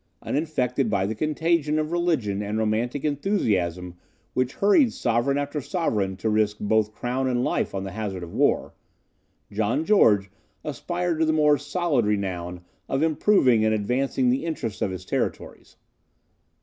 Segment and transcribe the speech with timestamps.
[0.23, 3.97] Uninfected by the contagion of religious and romantic enthusiasm
[4.33, 8.33] which hurried sovereign after sovereign to risk both crown and life on the hazard of
[8.33, 8.73] war,
[9.51, 10.31] John George
[10.63, 15.75] aspired to the more solid renown of improving and advancing the interests of his territories.